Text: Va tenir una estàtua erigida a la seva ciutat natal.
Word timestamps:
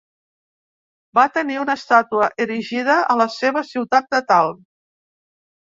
Va 1.19 1.25
tenir 1.35 1.59
una 1.65 1.75
estàtua 1.81 2.31
erigida 2.47 2.97
a 3.15 3.19
la 3.23 3.31
seva 3.37 3.65
ciutat 3.75 4.11
natal. 4.17 4.55